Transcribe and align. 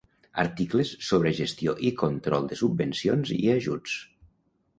Articles 0.43 0.93
sobre 1.09 1.33
gestió 1.39 1.75
i 1.89 1.91
control 1.99 2.49
de 2.53 2.59
subvencions 2.63 3.35
i 3.37 3.41
ajuts. 3.59 4.01